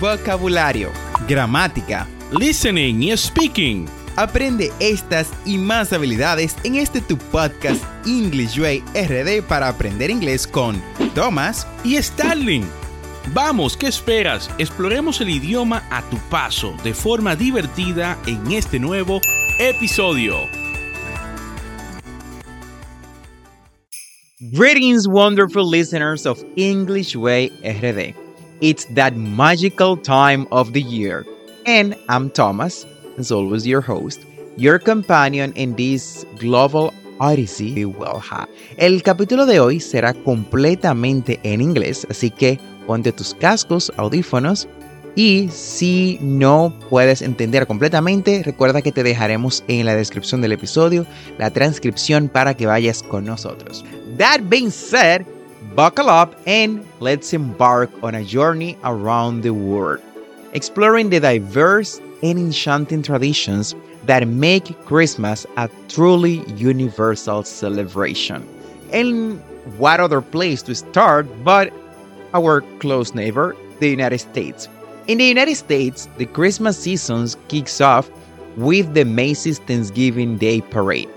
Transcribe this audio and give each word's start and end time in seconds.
vocabulario, 0.00 0.90
gramática, 1.28 2.06
listening 2.38 3.02
y 3.02 3.16
speaking. 3.16 3.86
Aprende 4.16 4.72
estas 4.80 5.28
y 5.44 5.58
más 5.58 5.92
habilidades 5.92 6.56
en 6.64 6.76
este 6.76 7.00
tu 7.00 7.18
podcast 7.18 7.82
English 8.06 8.58
Way 8.58 8.82
RD 8.94 9.42
para 9.46 9.68
aprender 9.68 10.10
inglés 10.10 10.46
con 10.46 10.82
Thomas 11.14 11.66
y 11.84 12.00
Starling. 12.02 12.64
Vamos, 13.34 13.76
¿qué 13.76 13.88
esperas? 13.88 14.50
Exploremos 14.58 15.20
el 15.20 15.30
idioma 15.30 15.82
a 15.90 16.02
tu 16.08 16.16
paso 16.30 16.74
de 16.84 16.94
forma 16.94 17.36
divertida 17.36 18.16
en 18.26 18.52
este 18.52 18.78
nuevo 18.78 19.20
episodio. 19.58 20.48
Greetings, 24.52 25.08
wonderful 25.08 25.68
listeners 25.68 26.26
of 26.26 26.42
English 26.56 27.16
Way 27.16 27.50
RD. 27.64 28.25
It's 28.60 28.86
that 28.94 29.16
magical 29.16 29.96
time 29.96 30.46
of 30.50 30.72
the 30.72 30.82
year. 30.82 31.24
And 31.66 31.96
I'm 32.08 32.30
Thomas 32.30 32.86
as 33.18 33.32
always, 33.32 33.66
your 33.66 33.80
host, 33.80 34.20
your 34.56 34.78
companion 34.78 35.52
in 35.56 35.74
this 35.76 36.26
global 36.38 36.92
odyssey 37.18 37.72
we 37.74 37.84
will 37.84 38.20
have. 38.20 38.48
El 38.76 39.02
capítulo 39.02 39.46
de 39.46 39.60
hoy 39.60 39.80
será 39.80 40.12
completamente 40.14 41.40
en 41.42 41.60
inglés, 41.60 42.06
así 42.10 42.30
que 42.30 42.58
ponte 42.86 43.12
tus 43.12 43.34
cascos, 43.34 43.92
audífonos 43.96 44.68
y 45.14 45.48
si 45.50 46.18
no 46.20 46.74
puedes 46.90 47.22
entender 47.22 47.66
completamente, 47.66 48.42
recuerda 48.44 48.82
que 48.82 48.92
te 48.92 49.02
dejaremos 49.02 49.64
en 49.66 49.86
la 49.86 49.96
descripción 49.96 50.42
del 50.42 50.52
episodio 50.52 51.06
la 51.38 51.50
transcripción 51.50 52.28
para 52.28 52.54
que 52.54 52.66
vayas 52.66 53.02
con 53.02 53.24
nosotros. 53.24 53.82
That 54.18 54.42
being 54.50 54.70
said, 54.70 55.22
buckle 55.74 56.08
up 56.08 56.34
and 56.46 56.86
let's 57.00 57.32
embark 57.32 57.90
on 58.02 58.14
a 58.14 58.24
journey 58.24 58.78
around 58.84 59.42
the 59.42 59.52
world, 59.52 60.00
exploring 60.52 61.10
the 61.10 61.20
diverse 61.20 62.00
and 62.22 62.38
enchanting 62.38 63.02
traditions 63.02 63.74
that 64.04 64.26
make 64.26 64.78
Christmas 64.84 65.46
a 65.56 65.68
truly 65.88 66.44
universal 66.54 67.42
celebration. 67.42 68.46
And 68.92 69.40
what 69.78 70.00
other 70.00 70.20
place 70.20 70.62
to 70.62 70.74
start 70.74 71.26
but 71.44 71.72
our 72.32 72.60
close 72.78 73.14
neighbor, 73.14 73.56
the 73.80 73.88
United 73.88 74.18
States? 74.18 74.68
In 75.08 75.18
the 75.18 75.24
United 75.24 75.56
States, 75.56 76.08
the 76.16 76.26
Christmas 76.26 76.78
season 76.78 77.28
kicks 77.48 77.80
off 77.80 78.10
with 78.56 78.94
the 78.94 79.04
Macy's 79.04 79.58
Thanksgiving 79.58 80.38
Day 80.38 80.60
Parade. 80.60 81.08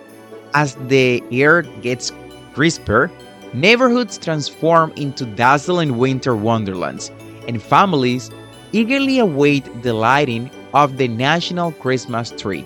As 0.53 0.75
the 0.88 1.23
air 1.31 1.61
gets 1.81 2.11
crisper, 2.53 3.11
neighborhoods 3.53 4.17
transform 4.17 4.92
into 4.95 5.25
dazzling 5.25 5.97
winter 5.97 6.36
wonderlands, 6.36 7.11
and 7.47 7.61
families 7.61 8.31
eagerly 8.72 9.19
await 9.19 9.66
the 9.81 9.94
lighting 9.94 10.50
of 10.73 10.97
the 10.97 11.08
national 11.08 11.72
Christmas 11.73 12.31
tree. 12.31 12.66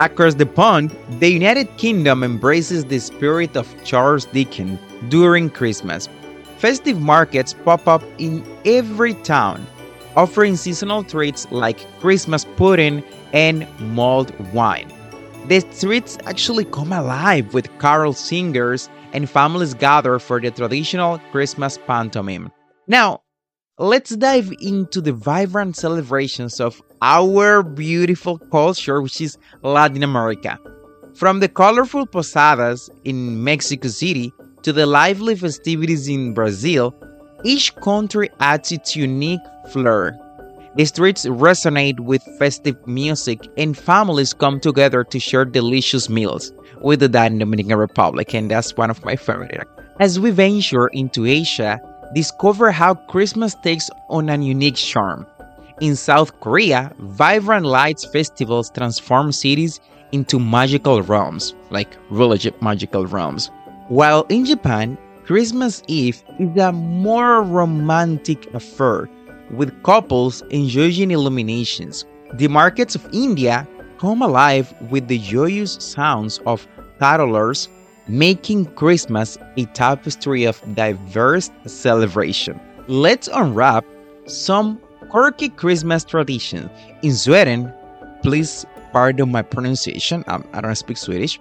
Across 0.00 0.36
the 0.36 0.46
pond, 0.46 0.96
the 1.18 1.28
United 1.28 1.76
Kingdom 1.76 2.22
embraces 2.22 2.84
the 2.84 2.98
spirit 2.98 3.56
of 3.56 3.68
Charles 3.84 4.24
Dickens 4.24 4.78
during 5.08 5.50
Christmas. 5.50 6.08
Festive 6.58 7.00
markets 7.00 7.54
pop 7.64 7.86
up 7.86 8.02
in 8.18 8.44
every 8.64 9.14
town, 9.14 9.66
offering 10.16 10.56
seasonal 10.56 11.04
treats 11.04 11.50
like 11.50 11.86
Christmas 12.00 12.44
pudding 12.56 13.02
and 13.32 13.66
mulled 13.80 14.32
wine. 14.52 14.90
The 15.48 15.60
streets 15.70 16.16
actually 16.26 16.64
come 16.64 16.92
alive 16.92 17.52
with 17.52 17.78
carol 17.78 18.12
singers 18.12 18.88
and 19.12 19.28
families 19.28 19.74
gather 19.74 20.18
for 20.18 20.40
the 20.40 20.50
traditional 20.50 21.18
Christmas 21.32 21.78
pantomime. 21.86 22.50
Now, 22.86 23.22
let's 23.78 24.16
dive 24.16 24.52
into 24.60 25.00
the 25.00 25.12
vibrant 25.12 25.76
celebrations 25.76 26.60
of 26.60 26.82
our 27.02 27.62
beautiful 27.62 28.38
culture, 28.38 29.00
which 29.00 29.20
is 29.20 29.38
Latin 29.62 30.02
America. 30.02 30.58
From 31.14 31.40
the 31.40 31.48
colorful 31.48 32.06
posadas 32.06 32.90
in 33.04 33.42
Mexico 33.42 33.88
City 33.88 34.32
to 34.62 34.72
the 34.72 34.86
lively 34.86 35.34
festivities 35.34 36.08
in 36.08 36.34
Brazil, 36.34 36.94
each 37.44 37.74
country 37.76 38.30
adds 38.40 38.70
its 38.70 38.94
unique 38.94 39.40
flair. 39.72 40.18
The 40.76 40.84
streets 40.84 41.26
resonate 41.26 41.98
with 41.98 42.22
festive 42.38 42.76
music, 42.86 43.40
and 43.56 43.76
families 43.76 44.32
come 44.32 44.60
together 44.60 45.02
to 45.02 45.18
share 45.18 45.44
delicious 45.44 46.08
meals. 46.08 46.52
Do 46.82 46.96
the 46.96 47.08
Dominican 47.08 47.76
Republic, 47.76 48.34
and 48.34 48.48
that's 48.48 48.76
one 48.76 48.88
of 48.88 49.04
my 49.04 49.16
favorite. 49.16 49.66
As 49.98 50.20
we 50.20 50.30
venture 50.30 50.86
into 50.88 51.26
Asia, 51.26 51.80
discover 52.14 52.70
how 52.70 52.94
Christmas 52.94 53.56
takes 53.64 53.90
on 54.08 54.28
a 54.28 54.38
unique 54.38 54.76
charm. 54.76 55.26
In 55.80 55.96
South 55.96 56.38
Korea, 56.40 56.92
vibrant 57.00 57.66
lights 57.66 58.04
festivals 58.04 58.70
transform 58.70 59.32
cities 59.32 59.80
into 60.12 60.38
magical 60.38 61.02
realms, 61.02 61.54
like 61.70 61.98
village 62.10 62.48
magical 62.60 63.06
realms. 63.06 63.50
While 63.88 64.24
in 64.28 64.44
Japan, 64.44 64.96
Christmas 65.24 65.82
Eve 65.88 66.22
is 66.38 66.56
a 66.60 66.72
more 66.72 67.42
romantic 67.42 68.52
affair, 68.54 69.08
with 69.50 69.82
couples 69.82 70.42
enjoying 70.50 71.10
illuminations. 71.10 72.04
The 72.34 72.48
markets 72.48 72.94
of 72.94 73.06
India 73.12 73.66
come 73.98 74.22
alive 74.22 74.72
with 74.90 75.08
the 75.08 75.18
joyous 75.18 75.74
sounds 75.74 76.38
of 76.46 76.66
carolers 77.00 77.68
making 78.08 78.66
Christmas 78.74 79.38
a 79.56 79.64
tapestry 79.66 80.44
of 80.44 80.60
diverse 80.74 81.50
celebration. 81.66 82.58
Let's 82.88 83.28
unwrap 83.28 83.84
some 84.26 84.80
quirky 85.10 85.48
Christmas 85.48 86.04
traditions. 86.04 86.70
In 87.02 87.14
Sweden, 87.14 87.72
please 88.22 88.66
pardon 88.92 89.30
my 89.30 89.42
pronunciation, 89.42 90.24
I 90.26 90.60
don't 90.60 90.74
speak 90.74 90.96
Swedish, 90.96 91.38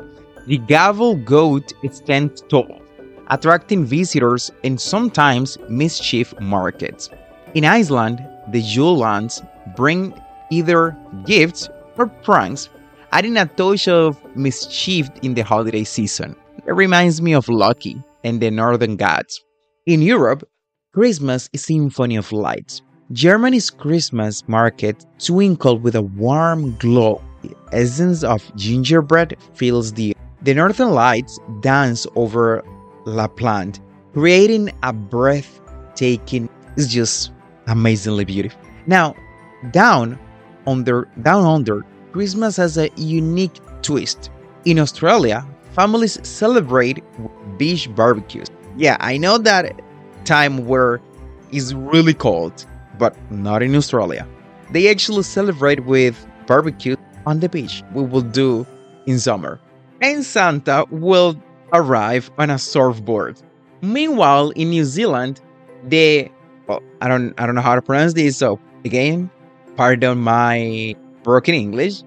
the 0.47 0.59
Gävle 0.59 1.23
goat 1.25 1.73
stands 1.91 2.41
tall, 2.41 2.81
attracting 3.27 3.85
visitors 3.85 4.51
and 4.63 4.79
sometimes 4.79 5.57
mischief 5.69 6.33
markets. 6.39 7.09
In 7.55 7.65
Iceland, 7.65 8.23
the 8.49 8.61
Yule 8.61 9.27
bring 9.75 10.13
either 10.51 10.95
gifts 11.25 11.67
or 11.97 12.05
pranks, 12.05 12.69
adding 13.11 13.37
a 13.37 13.47
touch 13.47 13.87
of 13.87 14.17
mischief 14.35 15.09
in 15.23 15.33
the 15.33 15.41
holiday 15.41 15.83
season. 15.83 16.35
It 16.67 16.73
reminds 16.73 17.23
me 17.23 17.33
of 17.33 17.49
Loki 17.49 18.03
and 18.23 18.39
the 18.39 18.51
Northern 18.51 18.97
Gods. 18.97 19.43
In 19.87 20.03
Europe, 20.03 20.47
Christmas 20.93 21.49
is 21.51 21.65
symphony 21.65 22.17
of 22.17 22.31
lights. 22.31 22.83
Germany's 23.13 23.71
Christmas 23.71 24.47
market 24.47 25.03
twinkle 25.17 25.79
with 25.79 25.95
a 25.95 26.03
warm 26.03 26.75
glow. 26.77 27.19
The 27.41 27.55
essence 27.71 28.23
of 28.23 28.43
gingerbread 28.55 29.37
fills 29.55 29.93
the 29.93 30.09
air. 30.09 30.23
The 30.43 30.53
northern 30.53 30.91
lights 30.91 31.39
dance 31.61 32.05
over 32.15 32.63
Lapland, 33.05 33.79
creating 34.13 34.71
a 34.83 34.93
breathtaking, 34.93 36.47
it's 36.77 36.87
just 36.87 37.31
amazingly 37.69 38.25
beautiful. 38.25 38.59
Now, 38.87 39.15
down 39.71 40.19
under 40.67 41.07
down 41.21 41.45
under, 41.45 41.85
Christmas 42.11 42.57
has 42.57 42.77
a 42.77 42.89
unique 42.95 43.59
twist. 43.81 44.29
In 44.65 44.79
Australia, 44.79 45.45
families 45.71 46.19
celebrate 46.27 47.03
beach 47.57 47.93
barbecues. 47.95 48.47
Yeah, 48.77 48.97
I 48.99 49.17
know 49.17 49.37
that 49.37 49.79
time 50.25 50.67
where 50.67 51.01
it's 51.51 51.73
really 51.73 52.13
cold, 52.13 52.65
but 52.97 53.15
not 53.31 53.63
in 53.63 53.75
Australia. 53.75 54.27
They 54.71 54.89
actually 54.89 55.23
celebrate 55.23 55.85
with 55.85 56.27
barbecue 56.45 56.95
on 57.25 57.39
the 57.39 57.49
beach. 57.49 57.83
We 57.93 58.03
will 58.03 58.21
do 58.21 58.65
in 59.05 59.19
summer. 59.19 59.59
And 60.01 60.23
Santa 60.23 60.85
will 60.91 61.35
arrive 61.73 62.31
on 62.37 62.49
a 62.49 62.59
surfboard. 62.59 63.41
Meanwhile, 63.81 64.51
in 64.51 64.69
New 64.69 64.85
Zealand, 64.85 65.41
the 65.87 66.29
well, 66.69 66.83
I 67.01 67.07
don't 67.07 67.33
I 67.39 67.45
don't 67.45 67.55
know 67.55 67.61
how 67.61 67.75
to 67.75 67.81
pronounce 67.81 68.13
this, 68.13 68.37
so 68.37 68.59
again, 68.85 69.29
pardon 69.75 70.19
my 70.19 70.95
broken 71.23 71.55
English. 71.55 72.03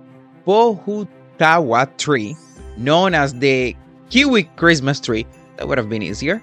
Pohutukawa 0.46 1.96
tree 1.98 2.36
known 2.76 3.14
as 3.14 3.34
the 3.34 3.76
Kiwi 4.08 4.44
Christmas 4.56 5.00
tree, 5.00 5.26
that 5.56 5.68
would 5.68 5.78
have 5.78 5.88
been 5.88 6.02
easier, 6.02 6.42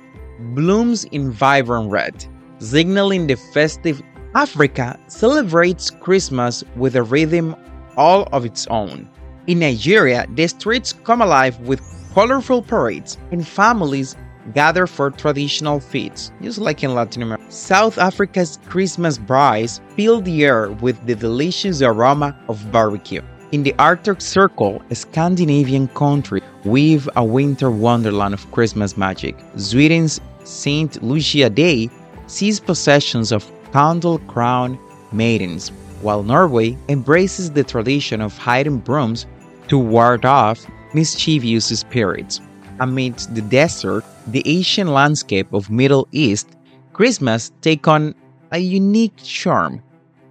blooms 0.54 1.06
in 1.06 1.31
vibrant 1.31 1.89
red, 1.89 2.25
signaling 2.60 3.27
the 3.27 3.36
festive 3.54 4.01
Africa 4.36 5.00
celebrates 5.07 5.89
Christmas 5.89 6.63
with 6.75 6.95
a 6.95 7.04
rhythm 7.04 7.56
all 7.98 8.27
of 8.31 8.45
its 8.45 8.68
own. 8.68 9.10
In 9.48 9.60
Nigeria, 9.60 10.27
the 10.36 10.48
streets 10.48 10.94
come 10.94 11.21
alive 11.21 11.57
with 11.62 11.81
colorful 12.13 12.62
parades 12.62 13.18
and 13.31 13.48
families 13.48 14.16
gather 14.53 14.88
for 14.88 15.12
traditional 15.12 15.80
feasts, 15.80 16.31
just 16.41 16.57
like 16.57 16.83
in 16.83 16.94
Latin 16.94 17.21
America. 17.24 17.44
South 17.51 17.97
Africa's 17.97 18.59
Christmas 18.68 19.18
braais 19.18 19.80
fill 19.95 20.21
the 20.21 20.45
air 20.45 20.71
with 20.71 21.06
the 21.06 21.15
delicious 21.15 21.81
aroma 21.81 22.36
of 22.47 22.71
barbecue. 22.71 23.21
In 23.51 23.63
the 23.63 23.74
Arctic 23.80 24.21
Circle, 24.21 24.81
a 24.91 24.95
Scandinavian 24.95 25.88
country, 25.89 26.41
weave 26.65 27.09
a 27.15 27.24
winter 27.24 27.71
wonderland 27.71 28.33
of 28.33 28.51
Christmas 28.51 28.95
magic. 28.95 29.36
Sweden's 29.56 30.21
St. 30.44 31.01
Lucia 31.01 31.50
Day 31.50 31.89
sees 32.27 32.59
possessions 32.59 33.31
of 33.31 33.51
candle 33.71 34.19
crown 34.19 34.77
maidens, 35.12 35.69
while 36.01 36.24
Norway 36.24 36.77
embraces 36.89 37.51
the 37.51 37.63
tradition 37.63 38.21
of 38.21 38.38
hiding 38.38 38.77
brooms 38.77 39.25
to 39.68 39.77
ward 39.77 40.25
off 40.25 40.65
mischievous 40.94 41.65
spirits. 41.65 42.42
Amidst 42.80 43.36
the 43.36 43.42
desert, 43.42 44.06
the 44.28 44.42
Asian 44.46 44.88
landscape 44.88 45.52
of 45.54 45.70
Middle 45.70 46.08
East, 46.12 46.48
Christmas 46.94 47.52
take 47.62 47.88
on 47.88 48.16
a 48.52 48.60
unique 48.60 49.18
charm. 49.18 49.81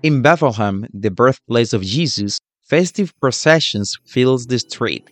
In 0.03 0.23
Bethlehem, 0.23 0.87
the 0.95 1.11
birthplace 1.11 1.73
of 1.73 1.83
Jesus, 1.83 2.39
festive 2.63 3.13
processions 3.21 3.99
fills 4.07 4.47
the 4.47 4.59
street. 4.59 5.11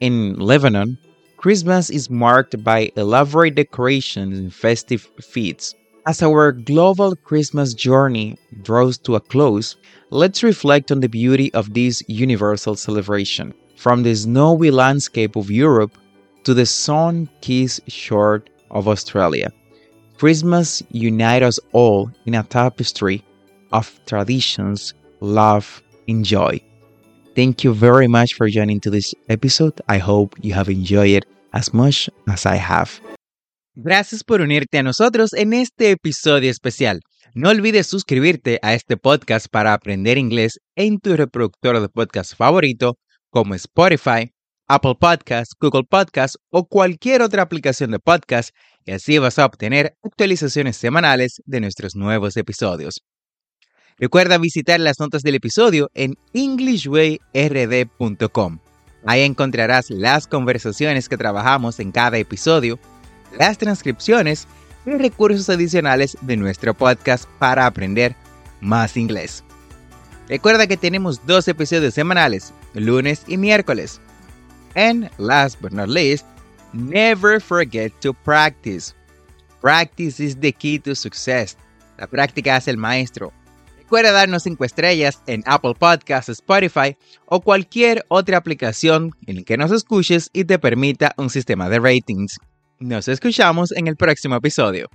In 0.00 0.38
Lebanon, 0.38 0.96
Christmas 1.36 1.90
is 1.90 2.08
marked 2.08 2.62
by 2.64 2.90
elaborate 2.96 3.54
decorations 3.54 4.38
and 4.38 4.54
festive 4.54 5.10
feasts. 5.20 5.74
As 6.06 6.22
our 6.22 6.52
global 6.52 7.14
Christmas 7.16 7.74
journey 7.74 8.38
draws 8.62 8.96
to 8.98 9.16
a 9.16 9.20
close, 9.20 9.76
let's 10.10 10.42
reflect 10.42 10.90
on 10.90 11.00
the 11.00 11.08
beauty 11.08 11.52
of 11.52 11.74
this 11.74 12.02
universal 12.08 12.76
celebration. 12.76 13.52
From 13.76 14.02
the 14.02 14.14
snowy 14.14 14.70
landscape 14.70 15.36
of 15.36 15.50
Europe 15.50 15.92
to 16.48 16.54
the 16.54 16.64
sun 16.64 17.28
kissed 17.42 17.82
shore 17.90 18.42
of 18.70 18.88
Australia, 18.88 19.52
Christmas 20.16 20.82
unites 20.90 21.44
us 21.44 21.60
all 21.74 22.10
in 22.24 22.34
a 22.34 22.42
tapestry 22.42 23.22
of 23.70 24.00
traditions, 24.06 24.94
love, 25.20 25.82
and 26.08 26.24
joy. 26.24 26.58
Thank 27.36 27.64
you 27.64 27.74
very 27.74 28.08
much 28.08 28.32
for 28.32 28.48
joining 28.48 28.80
to 28.80 28.90
this 28.90 29.14
episode. 29.28 29.74
I 29.90 29.98
hope 29.98 30.36
you 30.40 30.54
have 30.54 30.70
enjoyed 30.70 31.18
it 31.18 31.26
as 31.52 31.74
much 31.74 32.08
as 32.26 32.46
I 32.46 32.56
have. 32.56 32.98
Gracias 33.76 34.24
por 34.24 34.40
unirte 34.40 34.78
a 34.78 34.82
nosotros 34.82 35.34
en 35.34 35.52
este 35.52 35.90
episodio 35.90 36.50
especial. 36.50 37.02
No 37.34 37.50
olvides 37.50 37.88
suscribirte 37.88 38.58
a 38.62 38.72
este 38.72 38.96
podcast 38.96 39.48
para 39.50 39.74
aprender 39.74 40.16
inglés 40.16 40.58
en 40.76 40.98
tu 40.98 41.14
reproductor 41.14 41.78
de 41.78 41.90
podcast 41.90 42.34
favorito 42.34 42.96
como 43.28 43.54
Spotify, 43.54 44.32
Apple 44.68 44.96
Podcasts, 45.00 45.56
Google 45.58 45.84
Podcasts 45.84 46.38
o 46.50 46.68
cualquier 46.68 47.22
otra 47.22 47.40
aplicación 47.42 47.90
de 47.90 47.98
podcast 47.98 48.54
y 48.84 48.92
así 48.92 49.16
vas 49.18 49.38
a 49.38 49.46
obtener 49.46 49.96
actualizaciones 50.02 50.76
semanales 50.76 51.42
de 51.46 51.60
nuestros 51.60 51.96
nuevos 51.96 52.36
episodios. 52.36 53.02
Recuerda 53.98 54.36
visitar 54.38 54.78
las 54.78 55.00
notas 55.00 55.22
del 55.22 55.34
episodio 55.34 55.90
en 55.94 56.14
englishwayrd.com. 56.32 58.58
Ahí 59.06 59.22
encontrarás 59.22 59.90
las 59.90 60.26
conversaciones 60.26 61.08
que 61.08 61.16
trabajamos 61.16 61.80
en 61.80 61.90
cada 61.90 62.18
episodio, 62.18 62.78
las 63.38 63.56
transcripciones 63.58 64.46
y 64.86 64.90
recursos 64.90 65.48
adicionales 65.48 66.16
de 66.20 66.36
nuestro 66.36 66.74
podcast 66.74 67.24
para 67.38 67.66
aprender 67.66 68.14
más 68.60 68.96
inglés. 68.96 69.42
Recuerda 70.28 70.66
que 70.66 70.76
tenemos 70.76 71.24
dos 71.26 71.48
episodios 71.48 71.94
semanales, 71.94 72.52
lunes 72.74 73.22
y 73.26 73.38
miércoles. 73.38 74.00
And 74.74 75.10
last 75.18 75.60
but 75.60 75.72
not 75.72 75.88
least, 75.88 76.26
never 76.72 77.40
forget 77.40 77.92
to 78.00 78.12
practice. 78.12 78.94
Practice 79.60 80.20
is 80.20 80.36
the 80.36 80.52
key 80.52 80.78
to 80.80 80.94
success. 80.94 81.56
La 81.98 82.06
práctica 82.06 82.56
hace 82.56 82.70
el 82.70 82.76
maestro. 82.76 83.32
Recuerda 83.78 84.12
darnos 84.12 84.42
5 84.42 84.64
estrellas 84.64 85.22
en 85.26 85.42
Apple 85.46 85.74
Podcasts, 85.74 86.28
Spotify 86.28 86.96
o 87.24 87.40
cualquier 87.40 88.04
otra 88.08 88.36
aplicación 88.36 89.12
en 89.26 89.36
la 89.36 89.42
que 89.42 89.56
nos 89.56 89.72
escuches 89.72 90.28
y 90.32 90.44
te 90.44 90.58
permita 90.58 91.14
un 91.16 91.30
sistema 91.30 91.70
de 91.70 91.78
ratings. 91.78 92.38
Nos 92.78 93.08
escuchamos 93.08 93.72
en 93.72 93.88
el 93.88 93.96
próximo 93.96 94.36
episodio. 94.36 94.90